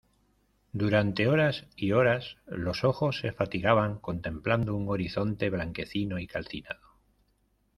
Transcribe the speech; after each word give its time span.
durante 0.73 1.27
horas 1.27 1.67
y 1.75 1.91
horas, 1.91 2.37
los 2.47 2.83
ojos 2.85 3.19
se 3.19 3.31
fatigaban 3.33 3.99
contemplando 3.99 4.73
un 4.75 4.89
horizonte 4.89 5.51
blanquecino 5.51 6.17
y 6.17 6.25
calcinado. 6.25 6.97